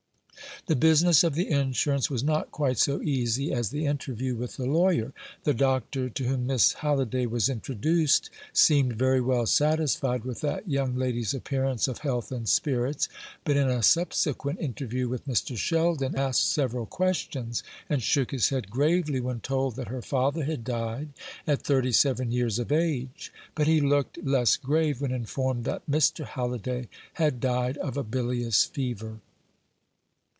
[0.67, 4.67] The business of the insurance was not quite so easy as the interview with the
[4.67, 5.11] lawyer.
[5.43, 10.95] The doctor to whom Miss Halliday was introduced seemed very well satisfied with that young
[10.95, 13.09] lady's appearance of health and spirits,
[13.43, 15.57] but in a subsequent interview with Mr.
[15.57, 20.63] Sheldon asked several questions, and shook his head gravely when told that her father had
[20.63, 21.09] died
[21.47, 23.33] at thirty seven years of age.
[23.55, 26.23] But he looked less grave when informed that Mr.
[26.23, 29.21] Halliday had died of a bilious fever.